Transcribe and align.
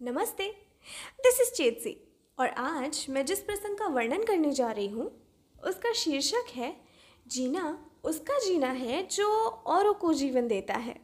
नमस्ते 0.00 0.44
this 1.20 1.40
is 1.40 1.50
Chetasi 1.54 1.94
और 2.38 2.48
आज 2.48 3.04
मैं 3.10 3.24
जिस 3.26 3.38
प्रसंग 3.40 3.76
का 3.76 3.86
वर्णन 3.86 4.22
करने 4.22 4.50
जा 4.50 4.70
रही 4.70 4.88
हूँ, 4.88 5.04
उसका 5.68 5.92
शीर्षक 5.92 6.50
है, 6.54 6.72
जीना 7.26 7.78
उसका 8.04 8.38
जीना 8.38 8.70
है 8.70 9.02
जो 9.06 9.28
औरों 9.66 9.94
को 9.94 10.12
जीवन 10.12 10.48
देता 10.48 10.74
है। 10.74 10.94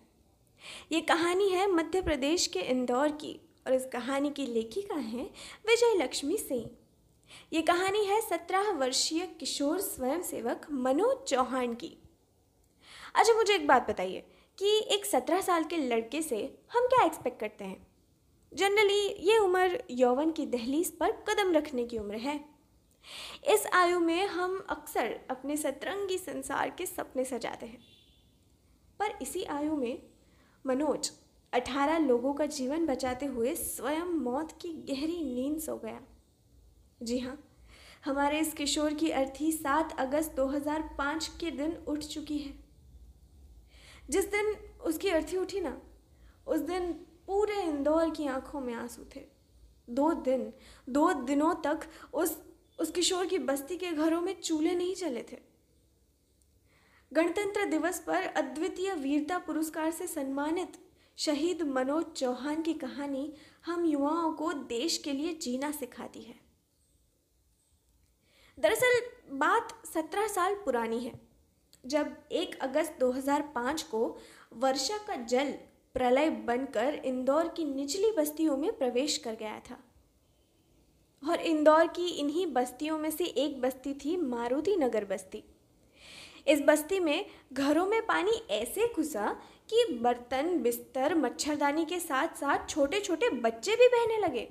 ये 0.93 1.01
कहानी 1.01 1.49
है 1.49 1.67
मध्य 1.67 2.03
प्रदेश 2.03 2.47
के 2.47 2.61
इंदौर 2.61 3.13
की, 3.13 3.33
और 3.67 3.75
इस 3.75 3.87
कहानी 3.93 4.31
की 4.31 4.47
लेखिका 4.47 4.97
हैं 4.97 5.25
विजय 5.67 5.95
लक्ष्मी 5.95 6.37
सिंह 6.39 6.71
ये 7.53 7.63
कहानी 7.63 8.05
है 8.07 8.21
सत्रह 8.21 8.71
वर्षीय 8.71 9.27
किशोर 9.41 9.81
स्वयंसेवक 9.81 10.67
मनोज 10.73 11.25
चौहान 11.29 11.75
की। 11.75 11.97
अच्छा 13.15 13.35
मुझे 13.35 13.55
एक 13.55 13.67
बात 13.67 13.89
बताइए 13.91 14.25
कि 14.59 14.77
एक 14.95 15.07
सत्रह 15.07 15.41
साल 15.41 15.65
के 15.65 15.77
लड़के 15.79 16.23
से 16.23 16.43
हम 16.73 16.87
क्या 16.87 17.05
एक्सपेक्ट 17.07 17.41
करते 17.41 17.65
हैं? 17.65 17.87
जनरली 18.55 19.07
ये 19.31 19.39
उम्र 19.39 19.85
यौवन 19.91 20.31
की 20.31 20.47
दहलीज 20.47 20.99
पर 20.99 21.13
कदम 21.13 21.53
रखने 21.53 21.85
की 21.85 21.99
उम्र 21.99 22.17
है। 22.17 22.45
इस 23.49 23.67
आयु 23.75 24.01
में 24.01 24.27
हम 24.27 24.67
अक्सर 24.71 25.21
अपने 25.31 25.57
सतरंगी 25.57 26.19
संसार 26.19 26.71
के 26.71 26.87
सपने 26.87 27.25
सजाते 27.25 27.67
हैं। 27.67 27.79
पर 28.99 29.19
इसी 29.23 29.45
आयु 29.45 29.77
में 29.77 30.03
मनोज 30.67 31.11
अठारह 31.53 31.99
लोगों 31.99 32.35
का 32.35 32.47
जीवन 32.47 32.87
बचाते 32.87 33.27
हुए 33.27 33.55
स्वयं 33.55 34.05
मौत 34.05 34.53
की 34.53 34.69
गहरी 34.69 35.23
नींद 35.35 35.59
सो 35.61 35.77
गया। 35.77 36.01
जी 37.03 37.19
हाँ 37.19 37.49
हमारे 38.05 38.41
इस 38.41 38.53
किशोर 38.55 38.95
की 38.95 39.11
अर्थी 39.11 39.53
सात 39.53 40.01
अगस्त 40.01 40.33
2005 40.37 41.29
के 41.41 41.51
दिन 41.51 41.85
उठ 41.89 41.99
चुकी 41.99 42.39
है। 42.39 42.55
जिस 44.11 44.25
दिन 44.25 44.55
उसकी 44.85 45.09
अर्थी 45.09 45.37
उठी 45.37 45.61
ना, 45.61 45.83
उस 46.47 46.61
दिन 46.61 47.07
पूरे 47.33 47.63
इंदौर 47.63 48.11
की 48.11 48.27
आँखों 48.27 48.61
में 48.61 48.75
आँसू 48.75 49.05
थे। 49.17 49.21
दो 49.91 50.13
दिन, 50.15 50.53
दो 50.89 51.13
दिनों 51.13 51.55
तक 51.55 51.89
उस 52.15 52.37
उस 52.79 52.91
किशोर 52.91 53.27
की 53.27 53.39
बस्ती 53.39 53.77
के 53.77 53.91
घरों 53.93 54.21
में 54.21 54.41
चूल्हे 54.41 54.75
नहीं 54.75 54.95
चले 54.95 55.23
थे। 55.23 55.39
गणतंत्र 57.13 57.65
दिवस 57.65 58.01
पर 58.01 58.27
अद्वितीय 58.37 58.95
वीरता 58.95 59.39
पुरस्कार 59.39 59.91
से 59.91 60.07
सम्मानित 60.07 60.79
शहीद 61.17 61.63
मनोज 61.63 62.05
चौहान 62.17 62.63
की 62.63 62.75
कहानी 62.75 63.33
हम 63.67 63.85
युवाओं 63.85 64.33
को 64.33 64.53
देश 64.53 64.99
के 64.99 65.13
लिए 65.13 65.35
जीना 65.35 65.71
सिखाती 65.71 66.23
है। 66.23 66.35
दरअसल 68.59 69.01
बात 69.33 69.87
सत्रह 69.87 70.29
साल 70.29 70.55
पुरानी 70.55 71.01
है, 71.01 71.21
जब 71.87 72.17
एक 72.33 72.59
अगस्त 72.61 72.97
2005 73.01 73.83
को 73.83 74.19
वर्षा 74.53 74.99
का 74.99 75.17
जल 75.17 75.55
प्रलय 75.95 76.31
बनकर 76.47 76.95
इंदौर 77.05 77.49
की 77.49 77.65
निचली 77.65 78.11
बस्तियों 78.19 78.57
में 78.57 78.71
प्रवेश 78.79 79.17
कर 79.19 79.35
गया 79.35 79.59
था। 79.61 79.79
और 81.23 81.41
इंदौर 81.41 81.87
की 81.87 82.07
इन्हीं 82.11 82.47
बस्तियों 82.47 82.99
में 82.99 83.11
से 83.11 83.25
एक 83.25 83.61
बस्ती 83.61 83.93
थी 83.95 84.17
मारुति 84.17 84.77
नगर 84.77 85.05
बस्ती। 85.05 85.43
इस 86.49 86.63
बस्ती 86.63 86.99
में 87.01 87.25
घरों 87.53 87.87
में 87.87 88.01
पानी 88.07 88.33
ऐसे 88.51 88.87
घुसा 88.97 89.27
कि 89.69 89.85
बर्तन, 89.95 90.59
बिस्तर, 90.59 91.15
मच्छरदानी 91.15 91.85
के 91.85 91.99
साथ 92.01 92.37
साथ 92.37 92.69
छोटे 92.69 93.01
छोटे 93.01 93.31
बच्चे 93.31 93.77
भी 93.77 93.89
बहने 93.89 94.19
लगे। 94.19 94.49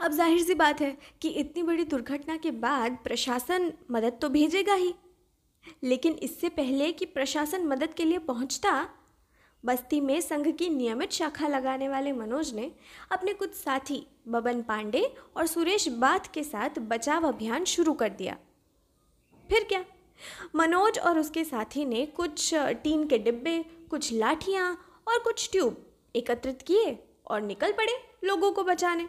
अब 0.00 0.12
ज़ाहिर 0.12 0.42
सी 0.42 0.54
बात 0.54 0.80
है 0.80 0.96
कि 1.22 1.28
इतनी 1.28 1.62
बड़ी 1.62 1.84
दुर्घटना 1.84 2.36
के 2.36 2.50
बाद 2.50 2.98
प्रशासन 3.04 3.72
मदद 3.90 4.18
तो 4.22 4.28
भेजेगा 4.28 4.74
ही। 4.74 4.94
लेकिन 5.84 6.14
इससे 6.22 6.48
पहले 6.48 6.92
कि 6.92 7.06
प्रशासन 7.06 7.66
मदद 7.66 7.94
के 7.94 8.04
लिए 8.04 8.18
पहुँचता 8.18 8.72
बस्ती 9.64 10.00
में 10.00 10.20
संघ 10.20 10.46
की 10.56 10.68
नियमित 10.68 11.12
शाखा 11.12 11.48
लगाने 11.48 11.88
वाले 11.88 12.12
मनोज 12.12 12.52
ने 12.54 12.70
अपने 13.12 13.32
कुछ 13.32 13.54
साथी, 13.54 14.06
बबन 14.28 14.62
पांडे 14.62 15.02
और 15.36 15.46
सुरेश 15.46 15.88
बाथ 15.88 16.32
के 16.34 16.42
साथ 16.44 16.78
बचाव 16.78 17.26
अभियान 17.28 17.64
शुरू 17.64 17.92
कर 17.92 18.08
दिया। 18.08 18.36
फिर 19.48 19.64
क्या? 19.64 19.84
मनोज 20.54 20.98
और 20.98 21.18
उसके 21.18 21.44
साथी 21.44 21.84
ने 21.84 22.04
कुछ 22.06 22.50
टीन 22.54 23.06
के 23.08 23.18
डिब्बे, 23.18 23.62
कुछ 23.90 24.12
लाठियाँ 24.12 24.70
और 25.08 25.18
कुछ 25.18 25.48
ट्यूब 25.52 25.84
एकत्रित 26.14 26.62
किए 26.62 26.98
और 27.26 27.40
निकल 27.42 27.72
पड़े 27.72 27.96
लोगों 28.24 28.52
को 28.52 28.64
बचाने। 28.64 29.08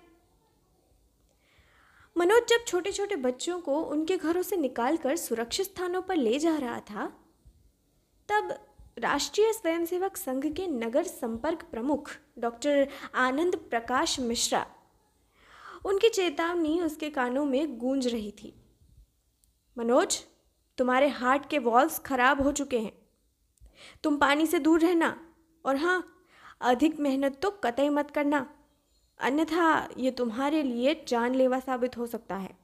मनोज 2.16 2.48
जब 2.50 2.66
छोटे 2.68 2.92
छोटे 2.92 3.16
बच्चों 3.16 3.60
को 3.60 3.82
उनके 3.82 4.18
घरों 4.18 4.42
से 4.42 4.58
निकालकर 4.58 5.16
सुरक्षित 5.16 5.66
स्थानों 5.66 6.02
पर 6.02 6.16
ले 6.16 6.40
जा 6.40 6.56
रहा 6.58 6.80
था, 6.80 7.06
तब 8.30 8.58
राष्ट्रीय 8.98 9.54
स्वयंसेवक 9.54 10.18
संघ 10.18 10.54
के 10.56 10.68
नगर 10.68 11.04
संपर्क 11.04 11.64
प्रमुख 11.64 12.12
डॉक्टर 12.40 12.88
आनंद 13.16 13.56
प्रकाश 13.56 14.20
मिश्रा। 14.20 14.66
उनकी 15.86 16.10
चेतावनी 16.10 16.82
उसके 16.82 17.10
कानों 17.10 17.46
में 17.46 17.78
गूंज 17.78 18.08
रही 18.08 18.32
थी। 18.32 18.54
मनोज, 19.78 20.24
तुम्हारे 20.78 21.08
हार्ट 21.08 21.50
के 21.50 21.60
वॉल्व्स 21.60 22.00
खराब 22.00 22.42
हो 22.42 22.52
चुके 22.52 22.80
हैं। 22.80 22.94
तुम 24.04 24.18
पानी 24.18 24.48
से 24.48 24.60
दूर 24.60 24.80
रहना 24.80 25.34
और 25.66 25.76
हाँ 25.76 26.26
अधिक 26.62 27.00
मेहनत 27.00 27.40
तो 27.42 27.52
कतई 27.52 27.90
मत 27.90 28.12
करना। 28.12 28.56
अन्यथा 29.20 29.90
ये 29.98 30.12
तुम्हारे 30.12 30.64
लिए 30.64 31.06
जानलेवा 31.08 31.60
साबित 31.60 31.98
हो 31.98 32.08
सकता 32.08 32.36
है। 32.36 32.58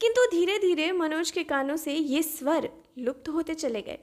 किंतु 0.00 0.30
धीरे 0.30 0.58
धीरे 0.58 0.92
मनोज 0.92 1.30
के 1.30 1.44
कानों 1.44 1.76
से 1.76 1.94
ये 1.94 2.22
स्वर 2.22 2.70
लुप्त 2.98 3.28
होते 3.28 3.54
चले 3.54 3.82
गए। 3.82 3.98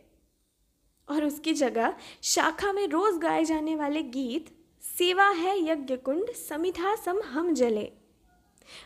और 1.09 1.25
उसकी 1.25 1.53
जगह 1.53 1.93
शाखा 2.21 2.73
में 2.73 2.87
रोज 2.87 3.17
गाए 3.17 3.45
जाने 3.45 3.75
वाले 3.75 4.03
गीत, 4.03 4.57
सेवा 4.97 5.29
है 5.29 5.69
यज्ञ 5.69 5.97
कुंड 5.97 6.31
समिधा 6.31 6.95
सम 6.95 7.21
हम 7.21 7.53
जले। 7.53 7.91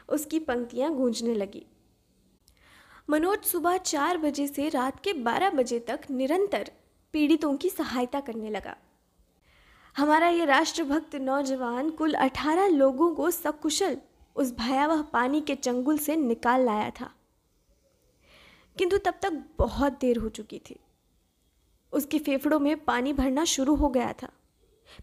उसकी 0.09 0.39
पंक्तियाँ 0.39 0.93
गूंजने 0.93 1.33
लगी। 1.33 1.65
मनोज 3.09 3.39
सुबह 3.39 3.77
चार 3.77 4.17
बजे 4.17 4.47
से 4.47 4.69
रात 4.69 5.03
के 5.03 5.13
बारह 5.13 5.49
बजे 5.49 5.79
तक 5.79 6.01
निरंतर 6.11 6.71
पीड़ितों 7.13 7.57
की 7.57 7.69
सहायता 7.69 8.19
करने 8.19 8.49
लगा। 8.49 8.77
हमारा 9.97 10.27
ये 10.27 10.45
राष्ट्रभक्त 10.45 11.15
नौजवान 11.15 11.89
कुल 11.89 12.13
अठारह 12.13 12.67
लोगों 12.67 13.15
को 13.15 13.31
सकुशल 13.31 13.97
उस 14.35 14.53
भयावह 14.53 15.01
पानी 15.01 15.41
के 15.41 15.55
चंगुल 15.55 15.97
से 15.97 16.15
निकाल 16.15 16.65
लाया 16.65 16.89
था। 16.89 17.13
किंतु 18.77 18.97
तब 18.97 19.13
तक 19.21 19.43
बहुत 19.57 19.97
देर 20.01 20.17
हो 20.17 20.29
चुकी 20.29 20.59
थी। 20.59 20.79
उसके 21.93 22.19
फेफड़ों 22.19 22.59
में 22.59 22.83
पानी 22.85 23.13
भरना 23.13 23.43
शुरू 23.45 23.75
हो 23.75 23.89
गया 23.89 24.13
था। 24.13 24.29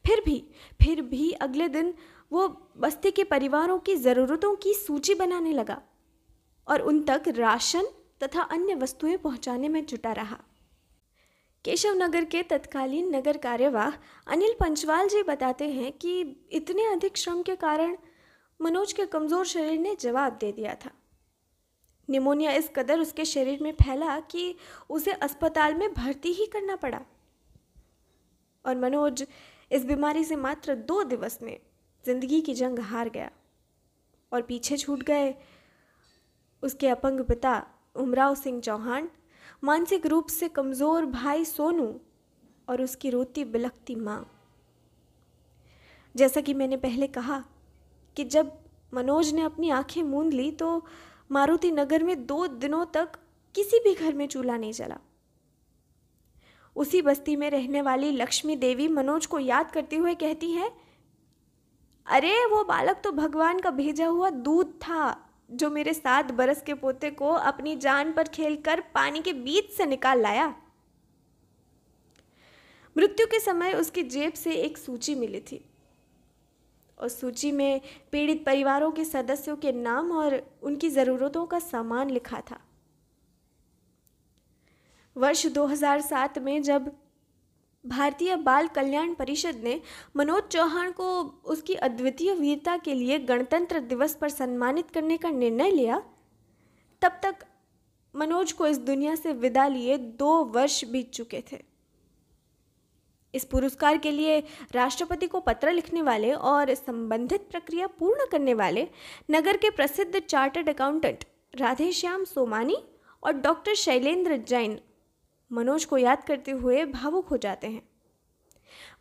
फिर 0.07 0.23
भी 0.27 0.43
फिर 0.83 1.03
भी 1.03 1.31
अगले 1.33 1.69
दिन 1.69 1.95
वो 2.33 2.49
बस्ती 2.79 3.11
के 3.11 3.25
परिवारों 3.25 3.79
की 3.79 3.95
ज़रूरतों 3.97 4.55
की 4.57 4.75
सूची 4.75 5.15
बनाने 5.15 5.53
लगा 5.53 5.81
और 6.67 6.81
उन 6.81 7.01
तक 7.03 7.29
राशन 7.29 7.87
तथा 8.23 8.43
अन्य 8.43 8.75
वस्तुएँ 8.75 9.17
पहुँचाने 9.17 9.69
में 9.69 9.85
जुटा 9.87 10.13
रहा। 10.13 10.39
केशव 11.65 11.95
नगर 11.95 12.25
के 12.25 12.43
तत्कालीन 12.43 13.15
नगर 13.17 13.37
कार्यवाह 13.37 13.93
अनिल 14.27 14.55
पंचवाल 14.61 15.09
जी 15.09 15.23
बताते 15.23 15.69
हैं 15.69 15.93
कि 15.93 16.21
इतने 16.53 16.85
अधिक 16.87 17.17
श्रम 17.17 17.43
के 17.43 17.57
कारण 17.57 17.97
मनोज 18.61 18.93
के 18.93 19.07
कमज़ोर 19.07 19.47
शरीर 19.47 19.79
ने 19.81 19.97
जवाब 20.01 20.39
दे 20.41 20.53
दिया 20.53 20.75
था। 20.75 20.91
निमोनिया 22.09 22.53
इस 22.53 22.71
कदर 22.77 23.01
उसके 23.01 23.25
शरीर 23.25 23.63
में 23.63 23.73
फैला 23.73 24.19
कि 24.21 24.55
उसे 24.91 25.13
अस्पताल 25.13 25.75
में 25.75 25.93
भर्ती 25.95 26.33
ही 26.33 26.47
करना 26.47 26.77
पड़ा। 26.77 27.01
और 28.65 28.77
मनोज 28.77 29.27
इस 29.71 29.85
बीमारी 29.85 30.25
से 30.25 30.37
मात्र 30.37 30.75
दो 30.75 31.03
दिवस 31.05 31.39
में 31.43 31.59
ज़िंदगी 32.05 32.41
की 32.41 32.55
जंग 32.55 32.79
हार 32.81 33.09
गया 33.09 33.31
और 34.33 34.43
पीछे 34.43 34.77
छूट 34.77 35.03
गए। 35.03 35.35
उसके 36.63 36.89
अपंग 36.89 37.21
पिता 37.21 37.63
उमराव 37.97 38.35
सिंह 38.35 38.61
चौहान, 38.61 39.09
मानसिक 39.65 40.07
रूप 40.07 40.29
से 40.29 40.49
कमज़ोर 40.49 41.07
भाई 41.07 41.45
सोनू 41.45 41.95
और 42.69 42.83
उसकी 42.83 43.11
रोती 43.11 43.45
बिलखती 43.45 43.95
माँ। 43.95 44.25
जैसा 46.15 46.41
कि 46.41 46.55
मैंने 46.55 46.77
पहले 46.77 47.07
कहा 47.07 47.43
कि 48.17 48.25
जब 48.25 48.53
मनोज 48.95 49.33
ने 49.35 49.43
अपनी 49.43 49.71
आँखें 49.71 50.03
मूंद 50.03 50.33
ली 50.33 50.51
तो 50.53 50.85
मारुति 51.31 51.71
नगर 51.71 52.03
में 52.03 52.27
दो 52.27 52.47
दिनों 52.47 52.87
तक 52.87 53.09
किसी 53.55 53.79
भी 53.79 53.95
घर 53.95 54.15
में 54.15 54.29
चूल्हा 54.29 54.57
नहीं 54.57 54.73
चला 54.73 54.99
उसी 56.77 57.03
बस्ती 57.03 57.37
में 57.37 57.51
रहने 57.51 57.83
वाली 57.83 58.11
लक्ष्मी 58.11 58.57
देवी 58.57 58.89
मनोज 58.89 59.27
को 59.27 59.39
याद 59.39 59.71
करते 59.71 59.97
हुए 59.97 60.15
कहती 60.15 60.51
है, 60.53 60.73
अरे, 62.07 62.47
वो 62.47 62.65
बालक 62.65 63.01
तो 63.05 63.13
भगवान 63.13 63.61
का 63.61 63.71
भेजा 63.71 64.07
हुआ 64.07 64.31
दूध 64.31 64.67
था, 64.67 65.29
जो 65.51 65.71
मेरे 65.71 65.95
सात 65.95 66.33
बरस 66.33 66.63
के 66.63 66.75
पोते 66.75 67.11
को 67.11 67.29
अपनी 67.29 67.77
जान 67.77 68.13
पर 68.13 68.29
खेलकर 68.29 68.81
पानी 68.81 69.21
के 69.21 69.33
बीच 69.33 69.71
से 69.71 69.87
निकाल 69.87 70.21
लाया। 70.21 70.55
मृत्यु 72.97 73.27
के 73.27 73.41
समय 73.41 73.73
उसकी 73.73 74.03
जेब 74.03 74.33
से 74.33 74.53
एक 74.53 74.79
सूची 74.79 75.15
मिली 75.15 75.41
थी। 75.41 75.65
उस 77.01 77.21
सूची 77.21 77.51
में 77.53 77.81
पीड़ित 78.13 78.45
परिवारों 78.47 78.91
के 78.91 79.05
सदस्यों 79.05 79.57
के 79.57 79.73
नाम 79.73 80.13
और 80.13 80.41
उनकी 80.63 80.91
ज़रूरतों 80.91 81.47
का 81.47 81.59
सामान 81.59 82.11
लिखा 82.11 82.41
था। 82.41 82.61
वर्ष 85.17 85.47
2007 85.47 86.39
में 86.39 86.63
जब 86.63 86.91
भारतीय 87.85 88.37
बाल 88.37 88.67
कल्याण 88.69 89.15
परिषद 89.15 89.61
ने 89.65 89.81
मनोज 90.17 90.43
चौहान 90.43 90.91
को 90.93 91.23
उसकी 91.45 91.75
अद्वितीय 91.75 92.35
वीरता 92.35 92.77
के 92.77 92.95
लिए 92.95 93.19
गणतंत्र 93.19 93.81
दिवस 93.81 94.15
पर 94.15 94.29
सम्मानित 94.29 94.91
करने 94.91 95.17
का 95.17 95.31
निर्णय 95.31 95.71
लिया, 95.71 96.03
तब 97.03 97.21
तक 97.23 97.45
मनोज 98.15 98.53
को 98.53 98.67
इस 98.67 98.79
दुनिया 98.79 99.15
से 99.15 99.33
विदा 99.33 99.67
लिए 99.69 99.97
दो 99.97 100.45
वर्ष 100.45 100.85
बीत 100.85 101.11
चुके 101.11 101.43
थे। 101.53 101.63
इस 103.35 103.45
पुरस्कार 103.45 103.99
के 103.99 104.11
लिए 104.11 104.39
राष्ट्रपति 104.73 105.27
को 105.27 105.41
पत्र 105.41 105.73
लिखने 105.73 106.03
वाले 106.03 106.33
और 106.33 106.75
संबंधित 106.75 107.49
प्रक्रिया 107.51 107.87
पूर्ण 107.99 108.27
करने 108.33 108.55
वाले 108.55 108.87
नगर 109.31 109.57
के 109.57 109.71
प्रसिद्ध 109.71 110.19
चार्टर्ड 110.19 110.69
अकाउंटेंट 110.69 111.25
राधेश्याम 111.55 112.25
सोमानी 112.25 112.77
और 113.23 113.33
डॉक्टर 113.33 113.75
शैलेंद्र 113.75 114.37
जैन 114.39 114.79
मनोज 115.51 115.85
को 115.85 115.99
याद 115.99 116.25
करते 116.25 116.51
हुए 116.51 116.85
भावुक 116.85 117.29
हो 117.29 117.37
जाते 117.37 117.67
हैं। 117.67 117.83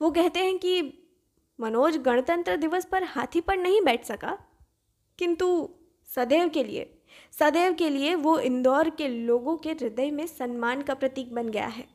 वो 0.01 0.11
कहते 0.11 0.39
हैं 0.39 0.57
कि 0.57 0.81
मनोज 1.59 1.97
गणतंत्र 1.97 2.55
दिवस 2.57 2.85
पर 2.85 3.03
हाथी 3.03 3.41
पर 3.41 3.57
नहीं 3.57 3.81
बैठ 3.81 4.05
सका, 4.05 4.37
किंतु 5.19 5.69
सदैव 6.09 6.49
के 6.49 6.63
लिए, 6.63 6.89
सदैव 7.39 7.73
के 7.73 7.89
लिए 7.89 8.15
वो 8.15 8.37
इंदौर 8.39 8.89
के 8.89 9.07
लोगों 9.07 9.57
के 9.57 9.71
हृदय 9.71 10.11
में 10.11 10.25
सम्मान 10.27 10.81
का 10.81 10.93
प्रतीक 10.93 11.33
बन 11.35 11.49
गया 11.49 11.67
है। 11.67 11.85